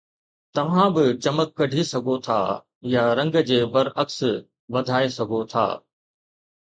توهان 0.55 0.89
به 0.95 1.03
چمڪ 1.23 1.49
ڪڍي 1.59 1.81
سگهو 1.91 2.15
ٿا 2.25 2.39
يا 2.93 3.03
رنگ 3.19 3.33
جي 3.49 3.59
برعڪس 3.73 4.17
وڌائي 4.73 5.07
سگهو 5.17 5.39
ٿا 5.51 5.65